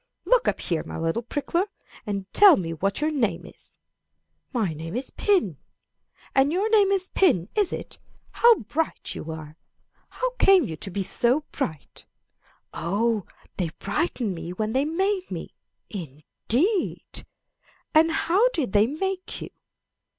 [0.25, 1.67] "'Look up here, my little prickler,
[2.07, 3.77] and tell me what your name is.
[4.51, 5.57] My name is pin.
[6.35, 7.99] Ah, your name is pin, is it?
[8.31, 9.57] How bright you are!
[10.09, 12.07] How came you to be so bright?
[12.73, 13.27] Oh,
[13.57, 15.53] they brightened me when they made me.
[15.91, 17.23] Indeed!
[17.93, 19.51] And how did they make you?